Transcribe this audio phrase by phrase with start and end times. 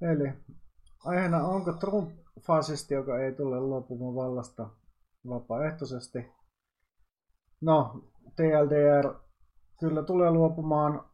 [0.00, 0.32] Eli
[1.04, 4.70] aiheena onko Trump fasisti, joka ei tule luopumaan vallasta
[5.28, 6.26] vapaaehtoisesti?
[7.60, 8.04] No,
[8.36, 9.14] TLDR
[9.80, 11.04] kyllä tulee luopumaan,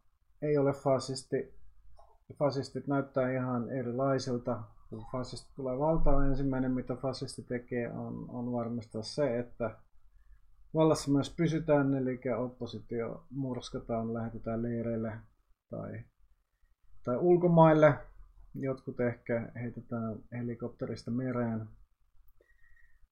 [0.41, 1.53] ei ole fasisti.
[2.39, 4.63] Fasistit näyttää ihan erilaisilta.
[4.89, 9.77] Kun fasisti tulee valtaan, ensimmäinen mitä fasisti tekee on, on varmistaa se, että
[10.73, 15.13] vallassa myös pysytään, eli oppositio murskataan, lähetetään leireille
[15.69, 16.03] tai,
[17.03, 17.97] tai ulkomaille.
[18.55, 21.69] Jotkut ehkä heitetään helikopterista mereen.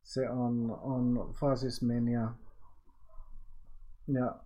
[0.03, 2.33] Se on, on fasismin ja,
[4.07, 4.39] ja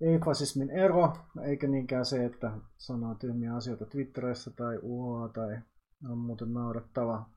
[0.00, 5.58] ei-fasismin ero, eikä niinkään se, että sanoo tyhmiä asioita Twitterissä tai uhoa tai
[6.10, 7.30] on muuten naurettava.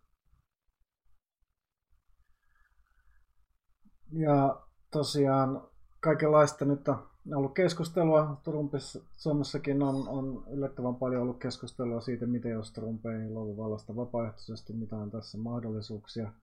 [4.11, 5.67] Ja tosiaan
[5.99, 8.41] kaikenlaista nyt on ollut keskustelua.
[8.43, 13.95] Trumpissa, Suomessakin on, on yllättävän paljon ollut keskustelua siitä, miten jos Trump ei luovu vallasta
[13.95, 16.33] vapaaehtoisesti, mitä on tässä mahdollisuuksia.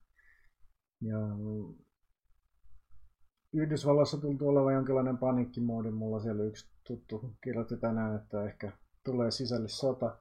[1.00, 1.19] Ja
[3.53, 5.91] Yhdysvalloissa tuntuu olevan jonkinlainen paniikkimoodi.
[5.91, 8.72] Mulla siellä yksi tuttu kirjoitti tänään, että ehkä
[9.05, 10.16] tulee sisällissota.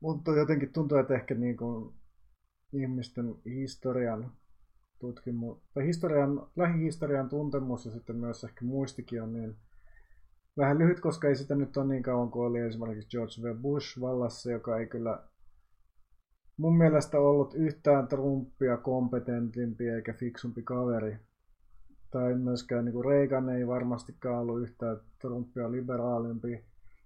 [0.00, 1.94] Mutta jotenkin tuntuu, että ehkä niin kuin
[2.72, 4.32] ihmisten historian
[5.00, 9.56] tutkimus, tai historian, lähihistorian tuntemus ja sitten myös ehkä muistikin on niin
[10.56, 13.54] vähän lyhyt, koska ei sitä nyt ole niin kauan kuin oli esimerkiksi George W.
[13.62, 15.22] Bush vallassa, joka ei kyllä
[16.56, 21.16] mun mielestä ollut yhtään Trumpia kompetentimpi eikä fiksumpi kaveri.
[22.10, 26.64] Tai myöskään niin kuin Reagan ei varmastikaan ollut yhtään Trumpia liberaalimpi.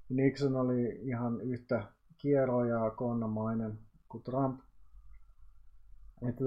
[0.09, 1.85] Nixon oli ihan yhtä
[2.19, 4.61] kiero ja konnamainen kuin Trump.
[6.29, 6.45] Että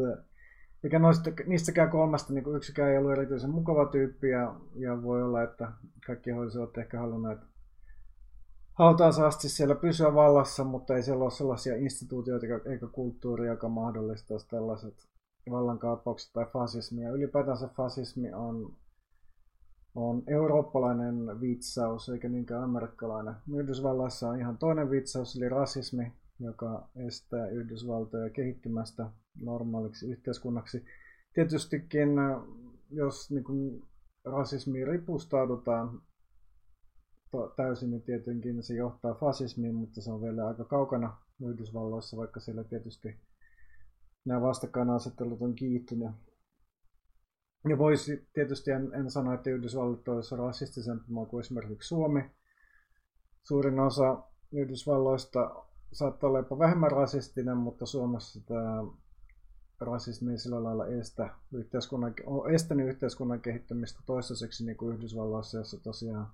[0.83, 5.43] eikä noista, niistäkään kolmesta niin yksikään ei ollut erityisen mukava tyyppi ja, ja voi olla,
[5.43, 5.71] että
[6.05, 7.39] kaikki olisivat ehkä halunneet
[8.77, 14.47] hautaansa asti siellä pysyä vallassa, mutta ei siellä ole sellaisia instituutioita eikä kulttuuria, joka mahdollistaisi
[14.49, 15.07] tällaiset
[15.49, 17.03] vallankaappaukset tai fasismi.
[17.03, 18.73] Ja ylipäätänsä fasismi on,
[19.95, 23.35] on eurooppalainen vitsaus eikä niinkään amerikkalainen.
[23.53, 29.09] Yhdysvalloissa on ihan toinen vitsaus, eli rasismi, joka estää Yhdysvaltoja kehittymästä
[29.41, 30.85] normaaliksi yhteiskunnaksi.
[31.33, 32.09] Tietystikin,
[32.91, 33.83] jos niin kuin,
[34.25, 36.01] rasismiin ripustaudutaan
[37.55, 42.63] täysin, niin tietenkin se johtaa fasismiin, mutta se on vielä aika kaukana Yhdysvalloissa, vaikka siellä
[42.63, 43.19] tietysti
[44.25, 46.15] nämä vastakkainasettelut on kiihtyneet.
[47.69, 52.31] Ja voisi tietysti, en, en sano, että Yhdysvallat olisi rasistisempi kuin esimerkiksi Suomi.
[53.43, 58.83] Suurin osa Yhdysvalloista saattaa olla jopa vähemmän rasistinen, mutta Suomessa tämä
[59.79, 65.83] rasismi ei sillä lailla estä yhteiskunnan, on estänyt yhteiskunnan kehittymistä toistaiseksi niin kuin Yhdysvalloissa, jossa
[65.83, 66.27] tosiaan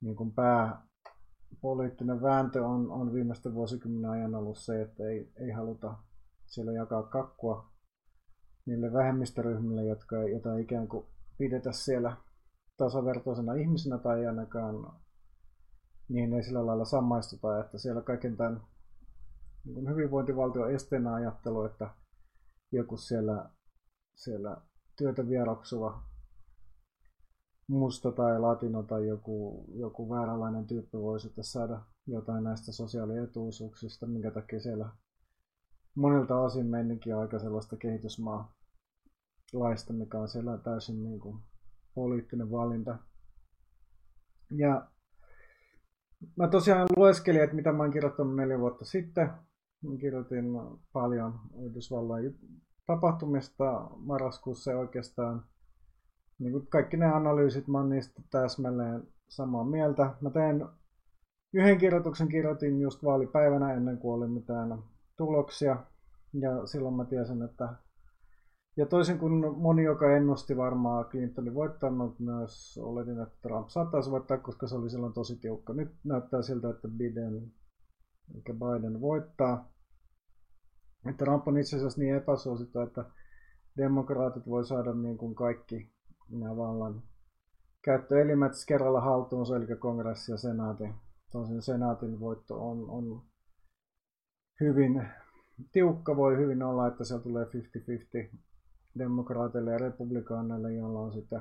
[0.00, 5.94] niin kuin pääpoliittinen vääntö on, on viimeisten vuosikymmenen ajan ollut se, että ei, ei haluta
[6.46, 7.72] siellä jakaa kakkua
[8.66, 11.06] niille vähemmistöryhmille, jotka, joita ikään kuin
[11.38, 12.16] pidetä siellä
[12.76, 14.92] tasavertoisena ihmisenä tai ainakaan
[16.08, 18.60] niin ei sillä lailla samaistuta, että siellä kaiken tämän
[19.64, 21.90] niin hyvinvointivaltio esteenä ajattelu, että
[22.72, 23.50] joku siellä,
[24.14, 24.56] siellä
[24.96, 26.02] työtä vieroksuva
[27.66, 34.30] musta tai latino tai joku, joku vääränlainen tyyppi voi sitten saada jotain näistä sosiaalietuisuuksista, minkä
[34.30, 34.88] takia siellä
[35.94, 38.54] monilta osin meininkin aika sellaista kehitysmaa
[39.52, 41.42] laista, mikä on siellä täysin niin kuin
[41.94, 42.98] poliittinen valinta.
[44.50, 44.86] Ja
[46.36, 49.30] mä tosiaan lueskelin, että mitä mä oon kirjoittanut neljä vuotta sitten.
[50.00, 50.44] Kirjoitin
[50.92, 52.38] paljon Yhdysvalloin
[52.86, 55.44] tapahtumista marraskuussa oikeastaan
[56.38, 60.14] niin kuin kaikki ne analyysit, mä oon niistä täsmälleen samaa mieltä.
[60.20, 60.64] Mä tein
[61.52, 64.78] yhden kirjoituksen, kirjoitin just vaalipäivänä ennen kuin oli mitään
[65.16, 65.76] tuloksia.
[66.32, 67.68] Ja silloin mä tiesin, että
[68.76, 74.38] ja toisin kuin moni, joka ennusti varmaan Clintonin voittanut, myös oletin, että Trump saattaisi voittaa,
[74.38, 75.72] koska se oli silloin tosi tiukka.
[75.72, 77.52] Nyt näyttää siltä, että Biden,
[78.34, 79.71] eikä Biden voittaa.
[81.18, 83.04] Trump on itse asiassa niin epäsuosittu, että
[83.76, 85.92] demokraatit voi saada niin kuin kaikki
[86.28, 87.02] nämä vallan
[87.84, 90.84] käyttöelimet kerralla haltuunsa, eli kongressi ja senaati.
[91.32, 93.22] Tosin senaatin voitto on, on
[94.60, 95.08] hyvin
[95.72, 97.46] tiukka, voi hyvin olla, että siellä tulee
[98.32, 98.36] 50-50
[98.98, 101.40] demokraateille ja republikaaneille, jolla on sitten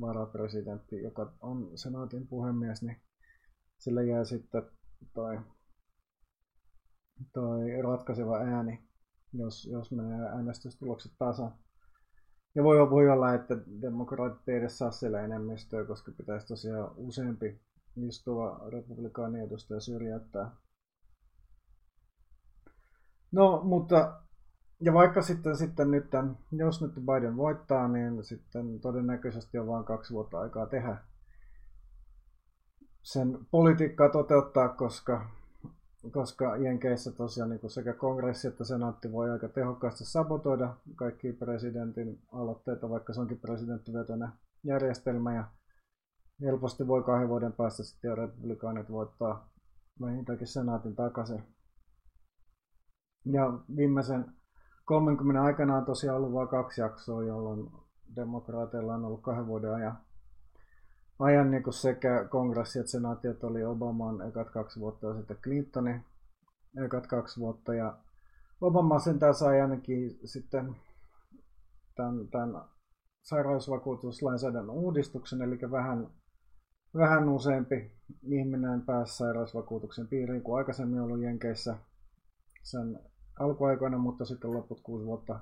[0.00, 2.96] varapresidentti, joka on senaatin puhemies, niin
[3.78, 4.62] sille jää sitten
[5.14, 5.38] toi,
[7.32, 8.91] toi ratkaiseva ääni,
[9.32, 11.54] jos, jos menee äänestystulokset tasan.
[12.54, 17.60] Ja voi, voi olla, että demokraatit ei edes saa siellä enemmistöä, koska pitäisi tosiaan useampi
[18.08, 20.50] istuva republikaani edustaja syrjäyttää
[23.32, 24.22] No, mutta
[24.80, 26.06] ja vaikka sitten, sitten nyt,
[26.52, 30.96] jos nyt Biden voittaa, niin sitten todennäköisesti on vain kaksi vuotta aikaa tehdä
[33.02, 35.30] sen politiikkaa toteuttaa, koska,
[36.10, 42.90] koska Jenkeissä tosiaan niin sekä kongressi että senaatti voi aika tehokkaasti sabotoida kaikki presidentin aloitteita,
[42.90, 44.28] vaikka se onkin presidenttivetoinen
[44.64, 45.44] järjestelmä ja
[46.40, 49.50] helposti voi kahden vuoden päästä sitten republikaanit voittaa
[50.00, 51.42] vähintäänkin senaatin takaisin.
[53.24, 54.32] Ja viimeisen
[54.84, 57.70] 30 aikana on tosiaan ollut vain kaksi jaksoa, jolloin
[58.16, 59.98] demokraateilla on ollut kahden vuoden ajan,
[61.22, 65.36] ajan niin kuin sekä kongressi että senaatti, että oli Obaman ekat kaksi vuotta ja sitten
[65.36, 66.04] Clintonin
[66.84, 67.74] ekat kaksi vuotta.
[67.74, 67.96] Ja
[68.60, 70.76] Obama sentään sai ainakin sitten
[71.94, 72.62] tämän, tämän
[73.22, 76.08] sairausvakuutuslainsäädännön uudistuksen, eli vähän,
[76.94, 77.92] vähän useampi
[78.22, 81.76] ihminen pääsi sairausvakuutuksen piiriin kuin aikaisemmin ollut Jenkeissä
[82.62, 83.00] sen
[83.40, 85.40] alkuaikoina, mutta sitten loput kuusi vuotta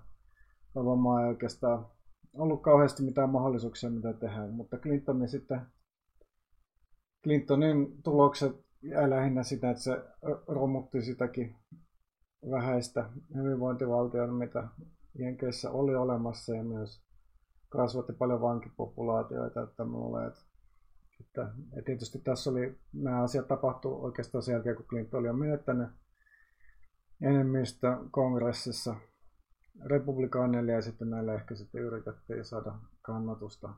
[0.74, 1.86] Obamaa ei oikeastaan
[2.34, 5.60] ollut kauheasti mitään mahdollisuuksia mitä tehdä, mutta Clintonin sitten
[7.22, 10.04] Clintonin tulokset jäi lähinnä sitä, että se
[10.46, 11.56] romutti sitäkin
[12.50, 14.68] vähäistä hyvinvointivaltiota, mitä
[15.18, 17.02] Jenkeissä oli olemassa ja myös
[17.68, 20.40] kasvatti paljon vankipopulaatioita, että mulle, että,
[21.20, 25.88] että, että tietysti tässä oli, nämä asiat tapahtuu oikeastaan sen jälkeen, kun Clinton oli menettänyt
[27.20, 28.96] enemmistö kongressissa
[29.84, 33.68] republikaaneille ja sitten näille ehkä sitten yritettiin saada kannatusta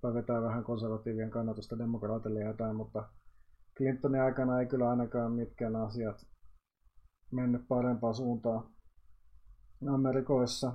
[0.00, 3.08] tai vetää vähän konservatiivien kannatusta demokraatille ja jotain, mutta
[3.76, 6.26] Clintonin aikana ei kyllä ainakaan mitkään asiat
[7.30, 8.64] mennyt parempaan suuntaan
[9.88, 10.72] Amerikoissa.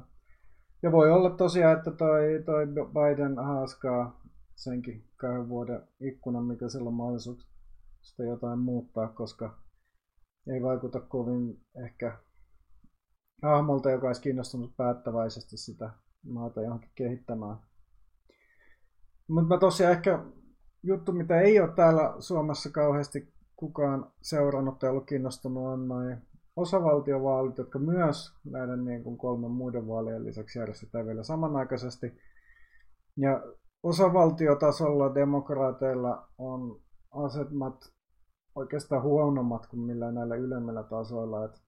[0.83, 4.21] Ja voi olla tosiaan, että toi, toi Biden haaskaa
[4.56, 7.48] senkin kahden vuoden ikkunan, mikä silloin mahdollisuus
[8.18, 9.57] jotain muuttaa, koska
[10.48, 12.18] ei vaikuta kovin ehkä
[13.44, 15.89] hahmolta, joka olisi kiinnostunut päättäväisesti sitä
[16.24, 17.57] maata johonkin kehittämään.
[19.28, 20.24] Mutta tosiaan ehkä
[20.84, 26.18] juttu, mitä ei ole täällä Suomessa kauheasti kukaan seurannut tai ollut kiinnostunut, on noin
[26.56, 32.22] osavaltiovaalit, jotka myös näiden niin kuin kolmen muiden vaalien lisäksi järjestetään vielä samanaikaisesti.
[33.18, 33.42] Ja
[33.84, 36.81] osavaltiotasolla demokraateilla on
[37.12, 37.92] asemat
[38.56, 41.45] oikeastaan huonommat kuin millään näillä ylemmillä tasoilla.
[41.45, 41.60] Että,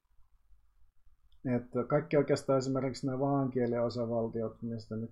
[1.45, 5.11] että kaikki oikeastaan esimerkiksi nämä vaankielen osavaltiot, mistä nyt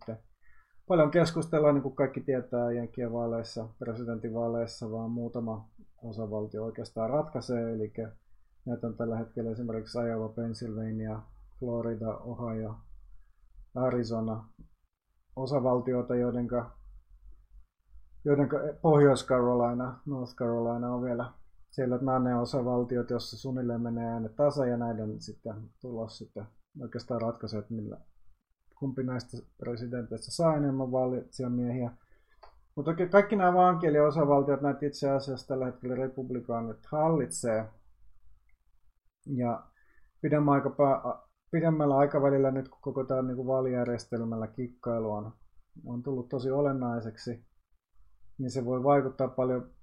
[0.87, 5.69] paljon keskustellaan, niin kuin kaikki tietää Jenkkien vaaleissa, presidentinvaaleissa, vaan muutama
[6.03, 7.73] osavaltio oikeastaan ratkaisee.
[7.73, 7.93] Eli
[8.65, 11.21] näitä on tällä hetkellä esimerkiksi Iowa, Pennsylvania,
[11.59, 12.75] Florida, Ohio,
[13.75, 14.45] Arizona,
[15.35, 16.71] osavaltioita, joidenka,
[18.25, 21.31] joidenka Pohjois-Carolina, North Carolina on vielä
[21.77, 26.45] siellä nämä ne osavaltiot, jossa suunnilleen menee äänet tasa ja näiden sitten tulos sitten
[26.81, 27.97] oikeastaan ratkaisee, että millä,
[28.79, 30.91] kumpi näistä presidenteistä saa enemmän
[31.49, 31.91] miehiä.
[32.75, 33.53] Mutta kaikki nämä
[33.99, 37.65] osavaltiot näitä itse asiassa tällä hetkellä republikaanit hallitsee.
[39.35, 39.63] Ja
[41.51, 45.33] pidemmällä aikavälillä nyt kun koko tämä niin vaalijärjestelmällä kikkailu on,
[45.85, 47.45] on tullut tosi olennaiseksi,
[48.37, 49.76] niin se voi vaikuttaa paljon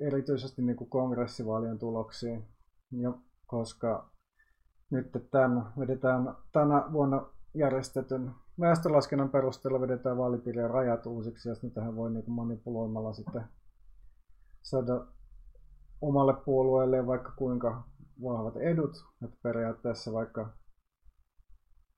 [0.00, 2.44] erityisesti niin kuin kongressivaalien tuloksiin,
[2.92, 3.12] ja
[3.46, 4.10] koska
[4.90, 12.10] nyt tämän vedetään tänä vuonna järjestetyn väestölaskennan perusteella vedetään vaalipiirien rajat uusiksi, ja niitähän voi
[12.10, 13.44] niin manipuloimalla sitten
[14.62, 15.06] saada
[16.00, 17.84] omalle puolueelle vaikka kuinka
[18.22, 20.52] vahvat edut, että periaatteessa vaikka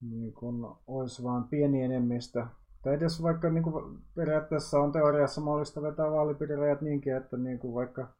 [0.01, 2.47] niin kun olisi vain pieni enemmistö
[2.83, 7.75] tai edes vaikka niin kuin periaatteessa on teoriassa mahdollista vetää vaalipiirirajat niinkin, että niin kuin
[7.75, 8.15] vaikka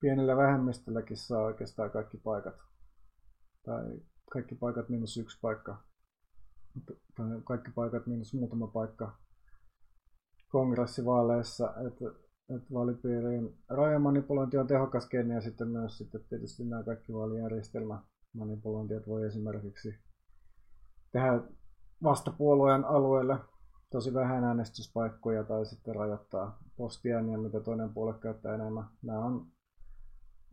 [0.00, 2.54] pienellä vähemmistölläkin saa oikeastaan kaikki paikat.
[3.62, 4.00] Tai
[4.30, 5.76] kaikki paikat miinus yksi paikka.
[7.16, 9.16] Tai kaikki paikat miinus muutama paikka
[10.48, 11.74] kongressivaaleissa.
[11.86, 19.06] Että että vaalipiirien rajamanipulointi on tehokas keino ja sitten myös sitten tietysti nämä kaikki vaalijärjestelmämanipulointiot
[19.06, 19.94] voi esimerkiksi
[21.12, 21.40] tehdä
[22.02, 23.36] vastapuolueen alueelle
[23.94, 28.84] tosi vähän äänestyspaikkoja tai sitten rajoittaa postiääniä, mitä toinen puolue käyttää enemmän.
[29.02, 29.46] Nämä on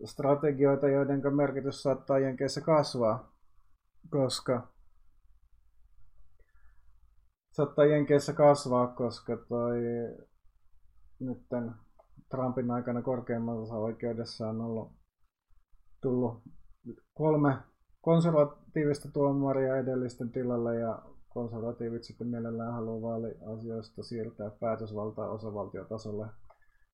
[0.06, 3.36] strategioita, joiden merkitys saattaa Jenkeissä kasvaa,
[4.10, 4.68] koska
[7.52, 9.78] saattaa Jenkeissä kasvaa, koska toi
[11.20, 11.72] nytten
[12.30, 14.92] Trumpin aikana korkeimmassa oikeudessa on ollut
[16.02, 16.42] tullut
[17.14, 17.58] kolme
[18.02, 21.02] konservatiivista tuomaria edellisten tilalle ja
[21.34, 26.28] konservatiivit sitten mielellään haluaa vaaliasioista siirtää päätösvaltaa osavaltiotasolle,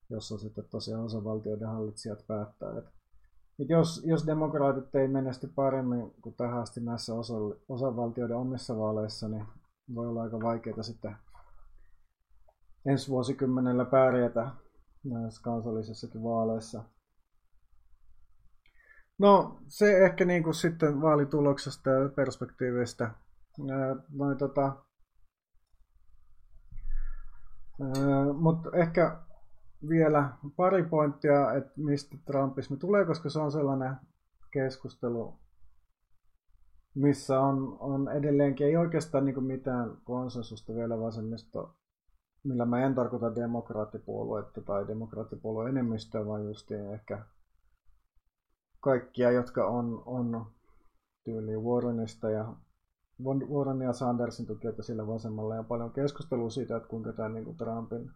[0.10, 2.78] jossa sitten tosiaan osavaltioiden hallitsijat päättää.
[2.78, 2.92] että
[3.70, 7.34] jos, jos demokraatit ei menesty paremmin kuin tähän asti näissä osa,
[7.70, 9.46] osavaltioiden omissa vaaleissa, niin
[9.96, 11.16] voi olla aika vaikeaa sitten
[12.86, 14.52] ensi vuosikymmenellä pärjätä
[15.04, 16.84] näissä kansallisissakin vaaleissa.
[19.20, 23.12] No se ehkä niin kuin sitten vaalituloksesta ja perspektiivistä.
[24.10, 24.76] Noin tota,
[28.40, 29.18] mutta ehkä
[29.90, 33.96] vielä pari pointtia, että mistä Trumpismi tulee, koska se on sellainen
[34.52, 35.40] keskustelu,
[36.96, 41.76] missä on, on edelleenkin, ei oikeastaan niin mitään konsensusta vielä vasemmisto,
[42.44, 47.26] millä mä en tarkoita demokraattipuoluetta tai demokraattipuolueen enemmistöä, vaan just ehkä
[48.80, 50.46] kaikkia, jotka on, on
[51.24, 52.54] tyyli Warrenista ja
[53.24, 57.58] Warren ja Sandersin tukijoita sillä vasemmalla ja paljon keskustelua siitä, että kuinka tämä niin kuin
[57.58, 58.12] Trumpin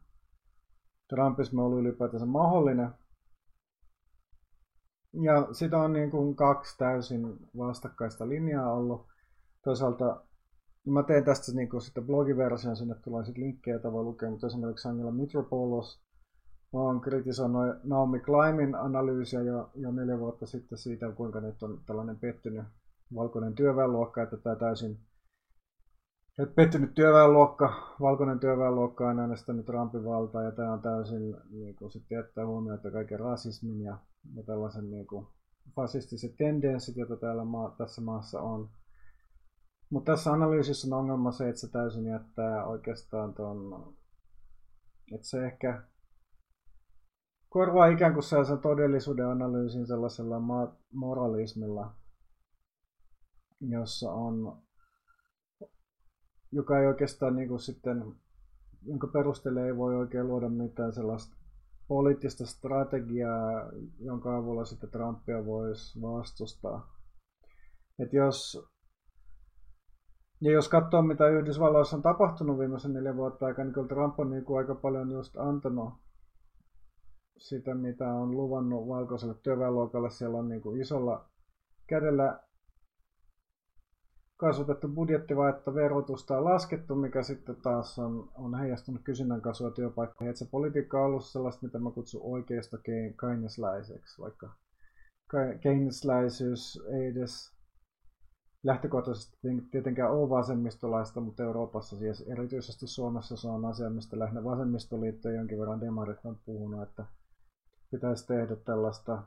[1.09, 2.89] Trumpismi ollut ylipäätänsä mahdollinen.
[5.13, 9.07] Ja sitä on niin kuin kaksi täysin vastakkaista linjaa ollut.
[9.63, 10.23] Toisaalta
[10.87, 14.47] mä teen tästä niin kuin sitten blogiversion, sinne tulee sitten linkkejä, joita voi lukea, mutta
[14.47, 16.01] esimerkiksi Angela Mitropoulos
[16.73, 22.19] on kritisoinut Naomi Kleimin analyysiä jo, jo neljä vuotta sitten siitä, kuinka nyt on tällainen
[22.19, 22.65] pettynyt
[23.15, 24.99] valkoinen työväenluokka, että tämä täysin
[26.39, 31.91] et pettynyt työväenluokka, valkoinen työväenluokka on äänestänyt Trumpin valtaa ja tämä on täysin niin kuin,
[31.91, 33.97] sitten jättää huomiota kaiken rasismin ja,
[34.35, 35.27] ja tällaisen niin kuin,
[35.75, 38.69] fasistiset tendenssit, joita täällä maa, tässä maassa on.
[39.89, 43.93] Mutta tässä analyysissä on ongelma se, että se täysin jättää oikeastaan tuon,
[45.15, 45.81] että se ehkä
[47.49, 50.41] korvaa ikään kuin sellaisen todellisuuden analyysin sellaisella
[50.93, 51.95] moralismilla,
[53.61, 54.61] jossa on
[56.51, 58.15] joka ei oikeastaan niin kuin sitten,
[58.85, 61.35] jonka perusteella ei voi oikein luoda mitään sellaista
[61.87, 66.93] poliittista strategiaa, jonka avulla sitten Trumpia voisi vastustaa.
[67.99, 68.67] Et jos,
[70.41, 74.29] ja jos katsoo, mitä Yhdysvalloissa on tapahtunut viimeisen neljän vuotta aikana, niin kyllä Trump on
[74.29, 75.93] niin kuin aika paljon just antanut
[77.37, 80.09] sitä, mitä on luvannut valkoiselle työväenluokalle.
[80.09, 81.29] Siellä on niin kuin isolla
[81.87, 82.39] kädellä
[84.41, 90.29] kasvatettu budjettivaihetta verotusta on laskettu, mikä sitten taas on, on heijastunut kysynnän kasvua työpaikkoihin.
[90.29, 92.77] Että se politiikka on ollut sellaista, mitä mä kutsun oikeasta
[93.21, 94.49] keynesläiseksi, vaikka
[95.61, 97.51] keynesläisyys ei edes
[98.63, 99.37] lähtökohtaisesti
[99.71, 105.59] tietenkään ole vasemmistolaista, mutta Euroopassa, siis erityisesti Suomessa se on asia, mistä lähinnä vasemmistoliitto jonkin
[105.59, 107.05] verran demarit on puhunut, että
[107.91, 109.23] pitäisi tehdä tällaista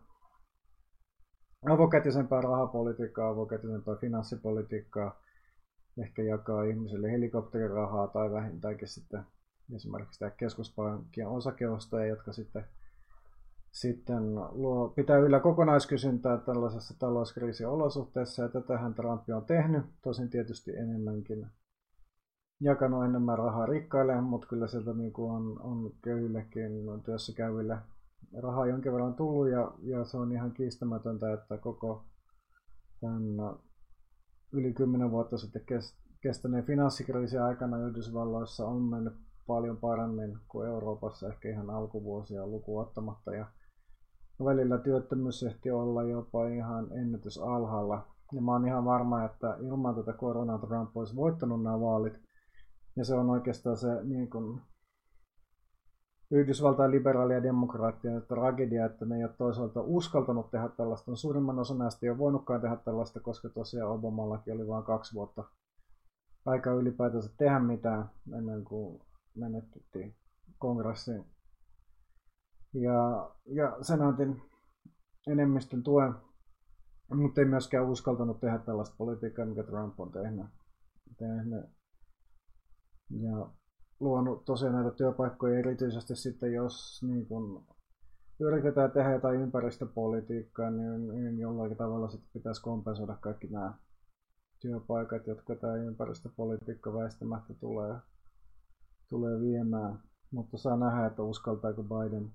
[1.71, 5.21] avokätisempää rahapolitiikkaa, avokätisempää finanssipolitiikkaa,
[5.99, 9.25] ehkä jakaa ihmisille helikopterirahaa tai vähintäänkin sitten
[9.75, 12.64] esimerkiksi tämä keskuspankkien osakeostajia, jotka sitten,
[13.73, 20.76] sitten luo, pitää yllä kokonaiskysyntää tällaisessa talouskriisin olosuhteessa, ja tätähän Trump on tehnyt, tosin tietysti
[20.76, 21.47] enemmänkin
[22.61, 26.73] jakanut enemmän rahaa rikkaille, mutta kyllä sieltä niin kuin on, on köyhillekin
[27.04, 27.78] työssä käyville
[28.43, 32.04] rahaa jonkin verran tullut ja, ja se on ihan kiistämätöntä, että koko
[33.00, 33.57] tämän
[34.52, 35.62] yli 10 vuotta sitten
[36.21, 39.14] kestäneen finanssikriisin aikana Yhdysvalloissa on mennyt
[39.47, 43.35] paljon paremmin kuin Euroopassa, ehkä ihan alkuvuosia lukuottamatta.
[43.35, 43.47] Ja
[44.45, 48.07] välillä työttömyys ehti olla jopa ihan ennätysalhaalla.
[48.33, 52.21] Ja mä oon ihan varma, että ilman tätä koronaa Trump olisi voittanut nämä vaalit.
[52.97, 54.61] Ja se on oikeastaan se niin kuin,
[56.35, 61.11] Yhdysvaltain liberaalia demokraattia tragedia, että ne ei ole toisaalta uskaltanut tehdä tällaista.
[61.11, 65.14] No, suurimman osa näistä ei ole voinutkaan tehdä tällaista, koska tosiaan Obamallakin oli vain kaksi
[65.14, 65.45] vuotta
[66.47, 69.00] aika ylipäätänsä tehdä mitään ennen kuin
[69.35, 70.14] menetettiin
[70.59, 71.25] kongressiin.
[72.73, 74.43] Ja, ja senaatin
[75.26, 76.14] enemmistön tuen,
[77.14, 80.47] mutta ei myöskään uskaltanut tehdä tällaista politiikkaa, mikä Trump on tehnyt.
[81.19, 81.64] tehnyt.
[83.11, 83.49] Ja
[84.01, 87.67] luonut tosiaan näitä työpaikkoja erityisesti sitten, jos niin kun
[88.41, 93.75] yritetään tehdä jotain ympäristöpolitiikkaa, niin, niin jollakin tavalla sitten pitäisi kompensoida kaikki nämä
[94.61, 97.95] työpaikat, jotka tämä ympäristöpolitiikka väistämättä tulee,
[99.09, 99.99] tulee viemään.
[100.31, 102.33] Mutta saa nähdä, että uskaltaako Biden,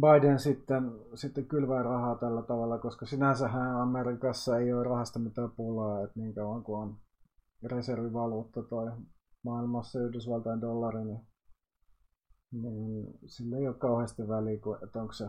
[0.00, 6.04] Biden sitten, sitten kylvää rahaa tällä tavalla, koska sinänsähän Amerikassa ei ole rahasta mitään pulaa,
[6.04, 6.96] että niin kauan kuin on
[7.62, 8.92] reservivaluutta tai
[9.44, 11.20] maailmassa Yhdysvaltain dollari, niin,
[12.52, 15.28] niin sillä ei ole kauheasti väliä, että onko se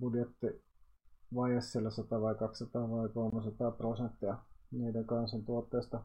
[0.00, 0.46] budjetti
[1.34, 4.38] vaje siellä 100 vai 200 vai 300 prosenttia
[4.70, 6.02] niiden kansantuotteesta.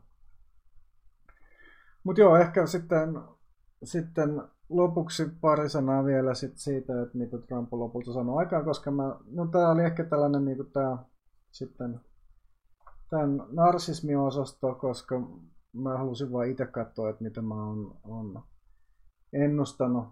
[2.03, 3.19] Mutta joo, ehkä sitten,
[3.83, 8.91] sitten lopuksi pari sanaa vielä sit siitä, että mitä Trump on lopulta sanoi aikaan, koska
[8.91, 10.97] mä, no tää oli ehkä tällainen niin tää
[11.51, 11.99] sitten
[13.09, 15.15] tämän narsismiosasto, koska
[15.73, 18.43] mä halusin vain itse katsoa, että mitä mä oon, oon
[19.33, 20.05] ennustanut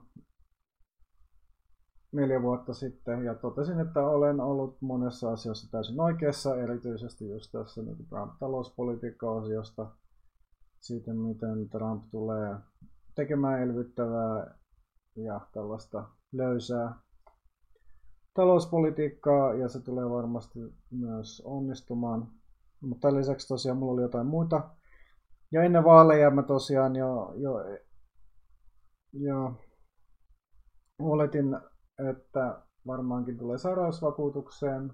[2.11, 7.81] neljä vuotta sitten ja totesin, että olen ollut monessa asiassa täysin oikeassa, erityisesti just tässä
[7.81, 9.91] niin Trump-talouspolitiikka-osiosta,
[10.79, 12.55] siitä miten Trump tulee
[13.15, 14.55] tekemään elvyttävää
[15.15, 16.95] ja tällaista löysää
[18.33, 20.59] talouspolitiikkaa ja se tulee varmasti
[20.91, 22.27] myös onnistumaan.
[22.81, 24.69] Mutta lisäksi tosiaan mulla oli jotain muuta.
[25.51, 27.51] Ja ennen vaaleja mä tosiaan jo, jo,
[29.13, 29.53] jo
[30.99, 31.57] oletin,
[32.09, 34.93] että varmaankin tulee sairausvakuutukseen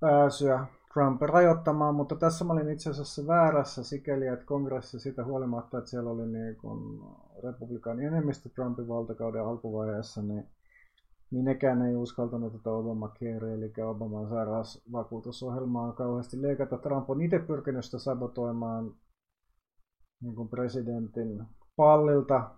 [0.00, 5.78] pääsyä Trump rajoittamaan, mutta tässä mä olin itse asiassa väärässä sikäli, että kongressi siitä huolimatta,
[5.78, 7.00] että siellä oli niin kuin
[7.42, 10.48] republikaanin enemmistö Trumpin valtakauden alkuvaiheessa, niin,
[11.30, 16.78] niin nekään ei uskaltanut tätä Obamacare, eli Obaman sairausvakuutusohjelmaa kauheasti leikata.
[16.78, 18.94] Trump on itse pyrkinyt sitä sabotoimaan
[20.22, 21.44] niin kuin presidentin
[21.76, 22.50] pallilta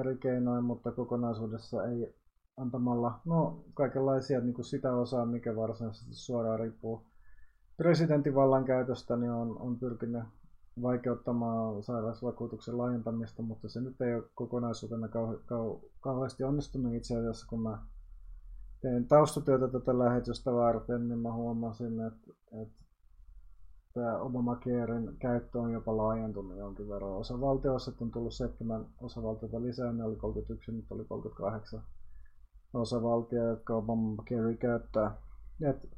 [0.00, 2.14] eri keinoin, mutta kokonaisuudessa ei
[2.56, 7.06] antamalla no, kaikenlaisia niin kuin sitä osaa, mikä varsinaisesti suoraan riippuu
[7.76, 10.24] presidentin vallankäytöstä, niin on, on pyrkinyt
[10.82, 17.46] vaikeuttamaan sairausvakuutuksen laajentamista, mutta se nyt ei ole kokonaisuutena kau, kau, kauheasti onnistunut itse asiassa,
[17.46, 17.78] kun mä
[18.82, 22.84] tein taustatyötä tätä lähetystä varten, niin mä huomasin, että, että
[23.94, 27.12] tämä Obamacarein käyttö on jopa laajentunut jonkin verran.
[27.12, 31.82] Osavaltioissa on tullut seitsemän osavaltiota lisää, ne oli 31, nyt oli 38
[32.74, 35.16] osavaltioita, jotka Obamacare käyttää.
[35.68, 35.88] Et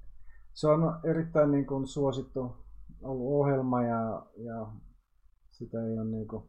[0.53, 2.57] se on erittäin niin kuin, suosittu
[3.03, 4.67] ollut ohjelma ja, ja
[5.51, 6.45] sitä ei ole niin kuin,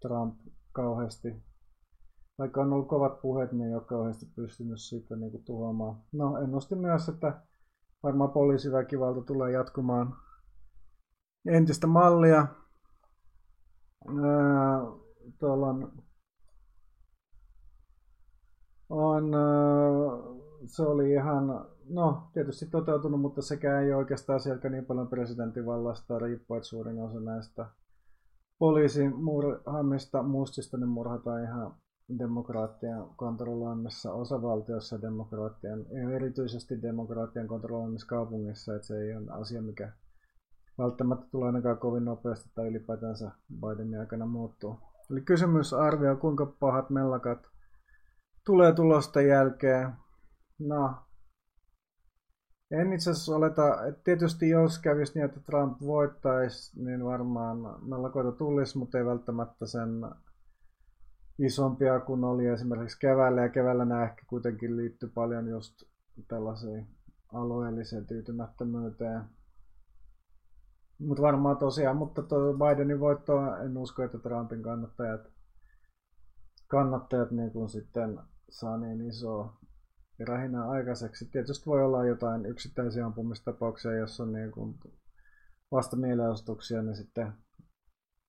[0.00, 0.34] Trump
[0.72, 1.42] kauheasti,
[2.38, 5.96] vaikka on ollut kovat puheet, niin ei ole kauheasti pystynyt siitä niin kuin, tuhoamaan.
[6.12, 7.42] No ennustin myös, että
[8.02, 10.14] varmaan poliisiväkivalta tulee jatkumaan
[11.46, 12.46] entistä mallia.
[15.38, 15.92] tuolla on,
[18.90, 19.32] on,
[20.66, 26.18] se oli ihan, no tietysti toteutunut, mutta sekään ei oikeastaan sieltä niin paljon presidentin vallasta
[26.18, 27.66] riippuu, että suurin osa näistä
[28.58, 31.74] poliisin murhaamista mustista niin murhataan ihan
[32.18, 39.92] demokraattien kontrolloimissa osavaltiossa demokraattien, erityisesti demokraattien kontrolloimissa kaupungissa, että se ei ole asia, mikä
[40.78, 44.78] välttämättä tulee ainakaan kovin nopeasti tai ylipäätänsä Bidenin aikana muuttuu.
[45.10, 47.38] Eli kysymys arvio, kuinka pahat mellakat
[48.46, 49.92] tulee tulosta jälkeen.
[50.58, 50.94] No,
[52.70, 58.32] en itse asiassa oleta, että tietysti jos kävisi niin, että Trump voittaisi, niin varmaan mellakoita
[58.32, 60.04] tulisi, mutta ei välttämättä sen
[61.46, 63.42] isompia kuin oli esimerkiksi keväällä.
[63.42, 65.82] Ja keväällä nämä ehkä kuitenkin liittyy paljon just
[66.28, 66.86] tällaisiin
[67.32, 69.24] alueelliseen tyytymättömyyteen
[71.06, 75.20] mutta varmaan tosiaan, mutta tuo Bidenin voitto, en usko, että Trumpin kannattajat,
[76.68, 78.18] kannattajat niin kuin sitten
[78.50, 79.60] saa niin isoa
[80.28, 81.30] rähinää aikaiseksi.
[81.30, 84.74] Tietysti voi olla jotain yksittäisiä ampumistapauksia, jos on niin kuin
[85.72, 87.32] vasta mielenosoituksia, niin sitten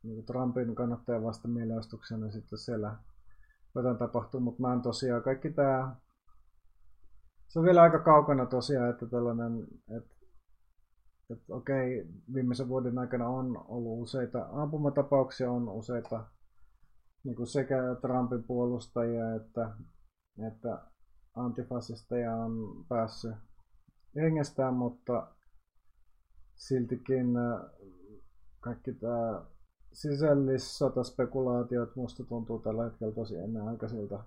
[0.04, 2.98] niin Trumpin kannattajan vasta mielenosoituksia, niin sitten siellä
[3.76, 5.96] jotain tapahtuu, mutta mä en tosiaan, kaikki tämä,
[7.48, 10.14] se on vielä aika kaukana tosiaan, että tällainen, että
[11.30, 16.26] että okei, viimeisen vuoden aikana on ollut useita ampumatapauksia, on useita
[17.24, 19.76] niin kuin sekä Trumpin puolustajia että,
[20.50, 20.82] että
[21.36, 23.36] antifasisteja on päässyt
[24.16, 25.28] hengestään, mutta
[26.56, 27.62] siltikin äh,
[28.60, 29.46] kaikki tämä
[29.94, 34.24] sisällissotaspekulaatiot musta tuntuu tällä hetkellä tosi ennenaikaisilta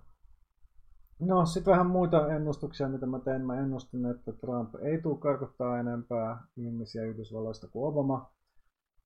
[1.19, 3.45] No, sitten vähän muita ennustuksia, mitä mä tein.
[3.45, 8.31] Mä ennustin, että Trump ei tule karkottaa enempää ihmisiä Yhdysvalloista kuin Obama.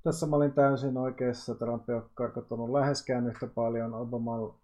[0.03, 1.55] Tässä mä olin täysin oikeassa.
[1.55, 3.93] Trump ei ole karkottanut läheskään yhtä paljon.
[3.93, 4.59] Obama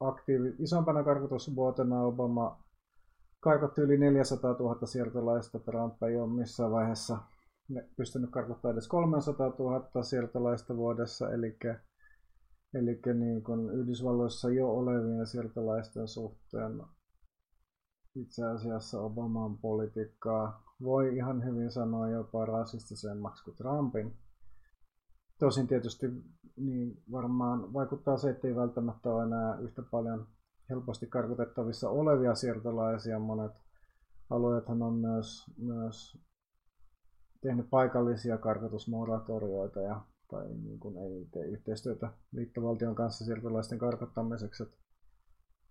[0.00, 2.64] aktiivi, isompana karkotusvuotena Obama
[3.40, 5.58] karkotti yli 400 000 siirtolaista.
[5.58, 7.18] Trump ei ole missään vaiheessa
[7.96, 11.58] pystynyt karkottamaan edes 300 000 siirtolaista vuodessa, eli
[12.74, 16.82] Eli niin kuin Yhdysvalloissa jo olevien siirtolaisten suhteen
[18.14, 24.16] itse asiassa Obaman politiikkaa voi ihan hyvin sanoa jopa rasistisemmaksi kuin Trumpin.
[25.38, 26.06] Tosin tietysti
[26.56, 30.26] niin varmaan vaikuttaa se, että ei välttämättä ole enää yhtä paljon
[30.70, 33.18] helposti karkotettavissa olevia siirtolaisia.
[33.18, 33.52] Monet
[34.30, 36.18] alueethan on myös, myös
[37.46, 44.62] tehnyt paikallisia karkotusmoratorioita ja tai niin kuin ei tee yhteistyötä liittovaltion kanssa siirtolaisten karkottamiseksi.
[44.62, 44.76] Että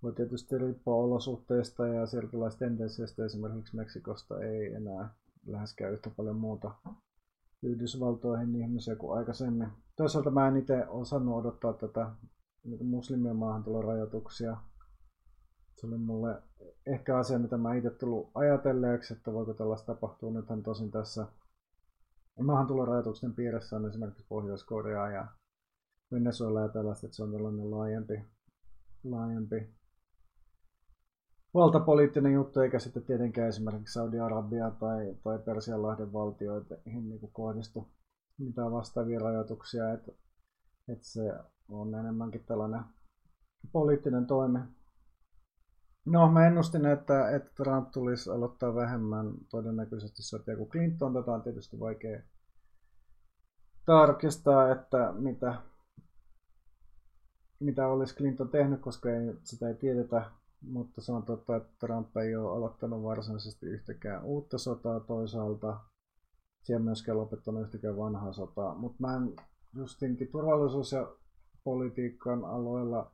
[0.04, 3.26] voi tietysti riippua olosuhteista ja siirtolaisten tendensseistä.
[3.26, 5.10] Esimerkiksi Meksikosta ei enää
[5.46, 6.72] läheskään yhtä paljon muuta
[7.64, 9.68] Yhdysvaltoihin ihmisiä kuin aikaisemmin.
[9.96, 12.12] Toisaalta mä en itse osannut odottaa tätä
[12.64, 14.58] niin muslimien maahantulorajoituksia.
[15.76, 16.42] Se oli mulle
[16.86, 20.32] ehkä asia, mitä mä itse tullut ajatelleeksi, että voiko tällaista tapahtua.
[20.32, 21.28] Nythän tosin tässä
[22.44, 25.28] maahantulorajoituksen piirissä on esimerkiksi Pohjois-Korea ja
[26.12, 28.26] Venezuela ja tällaista, että se on tällainen laajempi,
[29.04, 29.76] laajempi
[31.56, 37.88] valtapoliittinen juttu, eikä sitten tietenkään esimerkiksi Saudi-Arabia tai, tai Persianlahden valtioita niin kohdistu
[38.38, 40.12] mitään vastaavia rajoituksia, että,
[40.88, 41.34] että se
[41.70, 42.84] on enemmänkin tällainen
[43.72, 44.60] poliittinen toimi.
[46.06, 51.14] No, mä ennustin, että, että Trump tulisi aloittaa vähemmän todennäköisesti sotia kuin Clinton.
[51.14, 52.22] Tätä on tietysti vaikea
[53.86, 55.56] tarkistaa, että mitä,
[57.60, 60.32] mitä olisi Clinton tehnyt, koska ei, sitä ei tiedetä
[60.68, 65.80] mutta se on totta, että Trump ei ole aloittanut varsinaisesti yhtäkään uutta sotaa toisaalta.
[66.64, 68.76] Siellä myöskään lopettanut yhtäkään vanhaa sotaa.
[68.76, 69.36] Mutta mä en
[69.76, 71.08] justinkin turvallisuus- ja
[71.64, 73.12] politiikan aloilla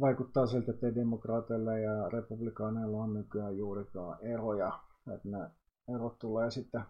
[0.00, 4.80] vaikuttaa siltä, että demokraateilla ja republikaaneilla on nykyään juurikaan eroja.
[5.14, 5.50] Että ne
[5.94, 6.82] erot tulee sitten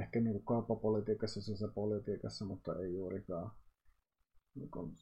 [0.00, 3.50] ehkä niin kauppapolitiikassa, sisäpolitiikassa, mutta ei juurikaan
[4.54, 4.96] niin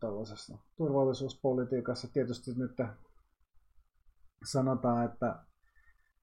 [0.00, 2.08] tällaisessa turvallisuuspolitiikassa.
[2.12, 2.72] Tietysti nyt
[4.44, 5.44] sanotaan, että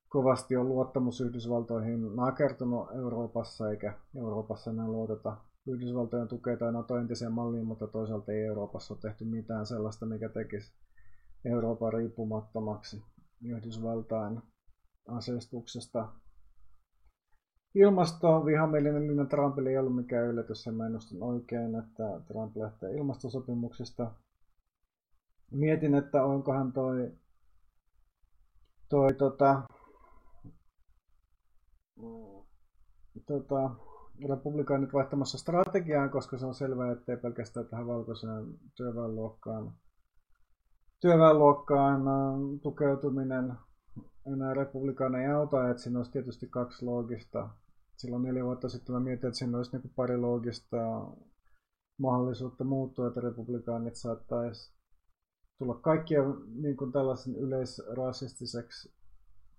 [0.10, 5.38] kovasti on luottamus Yhdysvaltoihin nakertunut Euroopassa, eikä Euroopassa enää luoteta
[5.68, 10.30] Yhdysvaltojen tukea tai NATO entiseen malliin, mutta toisaalta ei Euroopassa ole tehty mitään sellaista, mikä
[10.30, 10.74] tekisi
[11.46, 13.04] Euroopan riippumattomaksi
[13.44, 14.42] Yhdysvaltain
[15.08, 16.14] aseistuksesta
[17.76, 22.92] ilmasto vihamielinen linja Trumpille ei ollut mikään yllätys, sen mä ennustin oikein, että Trump lähtee
[22.92, 24.12] ilmastosopimuksesta.
[25.52, 27.12] Mietin, että onkohan toi,
[28.90, 29.62] toi tota,
[33.28, 33.70] tota,
[34.30, 38.46] republikaanit vaihtamassa strategiaa, koska se on selvää, ettei pelkästään tähän valkoiseen
[38.76, 39.74] työväenluokkaan,
[41.00, 43.54] työväenluokkaan äh, tukeutuminen
[44.34, 47.50] enää republikaan ei auta, että siinä olisi tietysti kaksi loogista.
[47.98, 50.78] Silloin neljä vuotta sitten mä mietin, että siinä olisi niin pari loogista
[51.98, 54.74] mahdollisuutta muuttua, että republikaanit saattaisi
[55.58, 56.22] tulla kaikkia
[56.56, 58.94] niin kuin tällaisen yleisrasistiseksi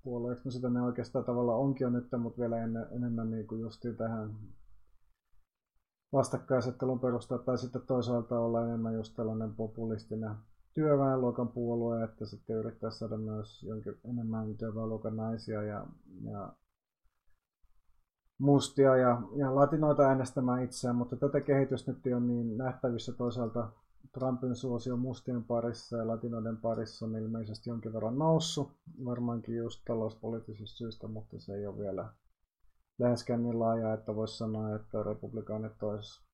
[0.05, 0.45] puolueeksi.
[0.45, 3.97] No sitä ne oikeastaan tavallaan onkin jo nyt, mutta vielä en, enemmän niin kuin justiin
[3.97, 4.31] tähän
[6.13, 10.35] vastakkaisettelun perustaa, tai sitten toisaalta olla enemmän just tällainen populistinen
[10.75, 15.87] työväenluokan puolue, että sitten yrittää saada myös jonkin enemmän työväenluokan naisia ja,
[16.31, 16.53] ja
[18.39, 23.69] mustia ja, ja latinoita äänestämään itseään, mutta tätä kehitystä nyt on niin nähtävissä toisaalta
[24.13, 28.73] Trumpin suosio mustien parissa ja latinoiden parissa on ilmeisesti jonkin verran noussut,
[29.05, 32.13] varmaankin just talouspoliittisista syistä, mutta se ei ole vielä
[32.99, 36.25] läheskään niin laaja, että voisi sanoa, että republikaanit olisi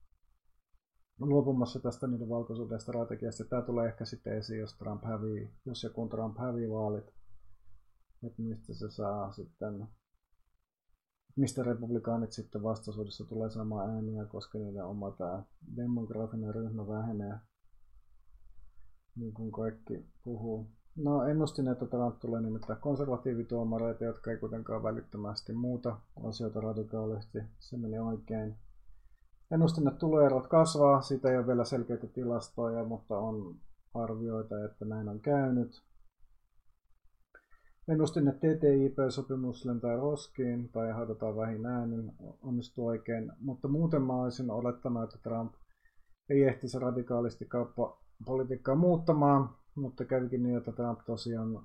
[1.20, 3.44] luopumassa tästä niiden valkoisuuden strategiasta.
[3.44, 7.06] Tämä tulee ehkä sitten esiin, jos Trump hävii, jos ja kun Trump hävii vaalit,
[8.22, 9.88] että mistä se saa sitten
[11.36, 15.42] mistä republikaanit sitten vastaisuudessa tulee saamaan ääniä, koska niiden oma tämä
[15.76, 17.38] demografinen ryhmä vähenee,
[19.16, 20.66] niin kuin kaikki puhuu.
[20.96, 27.38] No ennustin, että Trump tulee nimittäin konservatiivituomareita, jotka ei kuitenkaan välittömästi muuta asioita radikaalisti.
[27.58, 28.56] Se meni oikein.
[29.50, 33.56] Ennustin, että tuloerot kasvaa, siitä ei ole vielä selkeitä tilastoja, mutta on
[33.94, 35.82] arvioita, että näin on käynyt.
[37.88, 44.50] Ennustin, että TTIP-sopimus lentää roskiin tai haudataan vähin äänin, onnistuu oikein, mutta muuten mä olisin
[44.50, 45.54] olettanut, että Trump
[46.28, 47.44] ei ehtisi radikaalisti
[48.20, 51.62] kauppapolitiikkaa muuttamaan, mutta kävikin niin, että Trump tosiaan,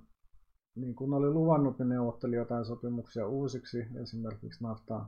[0.75, 5.05] niin kuin oli luvannut, niin neuvotteli jotain sopimuksia uusiksi, esimerkiksi NAFTA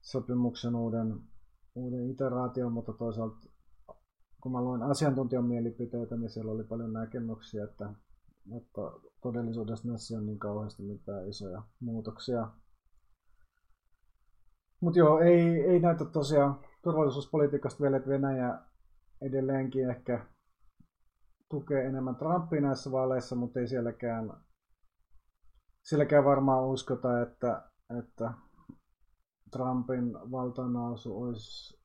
[0.00, 1.20] sopimuksen uuden,
[1.74, 3.48] uuden iteraation, mutta toisaalta
[4.40, 7.90] kun mä luin asiantuntijan mielipiteitä, niin siellä oli paljon näkemyksiä, että,
[8.56, 8.80] että
[9.22, 12.48] todellisuudessa näissä on niin kauheasti mitään isoja muutoksia.
[14.80, 18.58] Mutta joo, ei, ei näytä tosiaan turvallisuuspolitiikasta vielä, että Venäjä
[19.20, 20.26] edelleenkin ehkä
[21.52, 24.32] tukee enemmän Trumpia näissä vaaleissa, mutta ei sielläkään,
[25.82, 27.62] sielläkään varmaan uskota, että,
[27.98, 28.32] että
[29.50, 31.80] Trumpin valtanousu olisi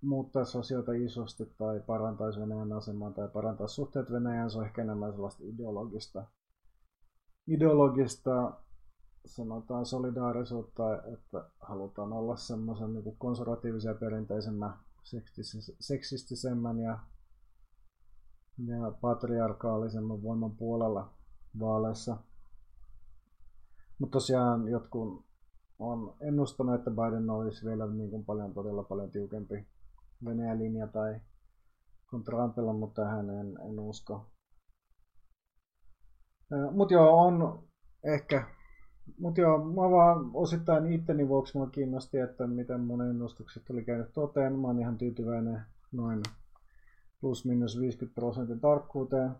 [0.00, 5.12] muuttaisi asioita isosti tai parantaisi Venäjän asemaa tai parantaisi suhteet Venäjään, se on ehkä enemmän
[5.12, 6.24] sellaista ideologista,
[7.46, 8.52] ideologista
[9.26, 14.74] sanotaan solidaarisuutta, että halutaan olla semmoisen niin konservatiivisen ja perinteisemmän
[15.80, 16.98] seksistisemmän ja,
[18.58, 21.10] ja patriarkaalisemman voiman puolella
[21.60, 22.16] vaaleissa.
[23.98, 25.24] Mutta tosiaan jotkut
[25.78, 29.66] on ennustanut, että Biden olisi vielä niin kuin paljon, todella paljon tiukempi
[30.24, 31.20] Venäjän linja tai
[32.10, 34.26] kuin Trumpilla, mutta tähän en, en usko.
[36.72, 37.64] Mutta joo, on
[38.04, 38.46] ehkä
[39.18, 44.12] mutta joo, mä vaan osittain itteni vuoksi mua kiinnosti, että miten mun ennustukset oli käynyt
[44.12, 44.58] toteen.
[44.58, 45.62] Mä oon ihan tyytyväinen
[45.92, 46.22] noin
[47.24, 49.30] plus minus 50 prosentin tarkkuuteen.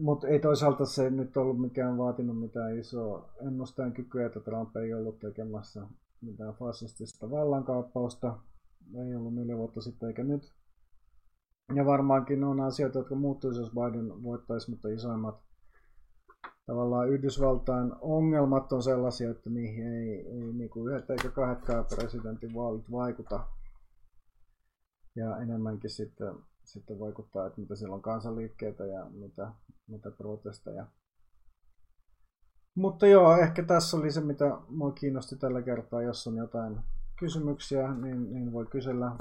[0.00, 4.94] Mutta ei toisaalta se nyt ollut mikään vaatinut mitään isoa ennustajan kykyä, että Trump ei
[4.94, 5.86] ollut tekemässä
[6.20, 8.38] mitään fasistista vallankaappausta.
[9.06, 10.52] Ei ollut neljä vuotta sitten eikä nyt.
[11.74, 15.40] Ja varmaankin on asioita, jotka muuttuisi, jos Biden voittaisi, mutta isoimmat
[16.66, 22.54] tavallaan Yhdysvaltain ongelmat on sellaisia, että niihin ei, ei niin kuin yhdet eikä kahdetkaan presidentin
[22.54, 23.46] vaalit vaikuta.
[25.16, 29.52] Ja enemmänkin sitten, sitten vaikuttaa, että mitä siellä on kansanliikkeitä ja mitä,
[29.86, 30.86] mitä protesteja.
[32.74, 36.02] Mutta joo, ehkä tässä oli se, mitä mua kiinnosti tällä kertaa.
[36.02, 36.80] Jos on jotain
[37.18, 39.16] kysymyksiä, niin, niin voi kysellä.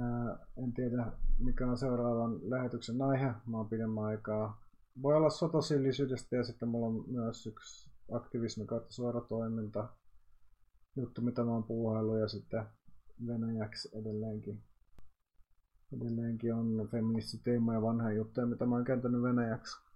[0.00, 3.26] Ää, en tiedä, mikä on seuraavan lähetyksen aihe.
[3.46, 4.68] Mä oon pidemmän aikaa
[5.02, 9.88] voi olla sotasillisyydestä ja sitten mulla on myös yksi aktivismi kautta suora toiminta
[10.96, 12.64] juttu, mitä mä oon puuhaillut ja sitten
[13.26, 14.62] Venäjäksi edelleenkin.
[15.96, 19.87] Edelleenkin on feministiteema ja vanha juttuja, mitä mä oon kääntänyt Venäjäksi.